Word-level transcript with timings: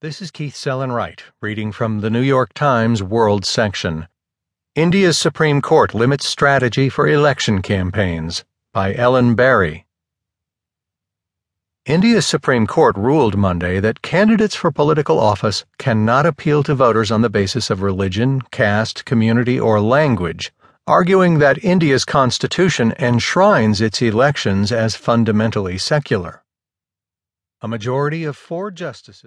This 0.00 0.22
is 0.22 0.30
Keith 0.30 0.54
Sellon-Wright, 0.54 1.24
reading 1.42 1.72
from 1.72 2.02
the 2.02 2.08
New 2.08 2.20
York 2.20 2.54
Times 2.54 3.02
World 3.02 3.44
section. 3.44 4.06
India's 4.76 5.18
Supreme 5.18 5.60
Court 5.60 5.92
limits 5.92 6.24
strategy 6.28 6.88
for 6.88 7.08
election 7.08 7.62
campaigns 7.62 8.44
by 8.72 8.94
Ellen 8.94 9.34
Barry. 9.34 9.88
India's 11.84 12.28
Supreme 12.28 12.64
Court 12.64 12.96
ruled 12.96 13.36
Monday 13.36 13.80
that 13.80 14.00
candidates 14.00 14.54
for 14.54 14.70
political 14.70 15.18
office 15.18 15.64
cannot 15.78 16.26
appeal 16.26 16.62
to 16.62 16.76
voters 16.76 17.10
on 17.10 17.22
the 17.22 17.28
basis 17.28 17.68
of 17.68 17.82
religion, 17.82 18.40
caste, 18.52 19.04
community, 19.04 19.58
or 19.58 19.80
language, 19.80 20.52
arguing 20.86 21.40
that 21.40 21.64
India's 21.64 22.04
constitution 22.04 22.94
enshrines 23.00 23.80
its 23.80 24.00
elections 24.00 24.70
as 24.70 24.94
fundamentally 24.94 25.76
secular. 25.76 26.44
A 27.60 27.66
majority 27.66 28.22
of 28.22 28.36
four 28.36 28.70
justices 28.70 29.24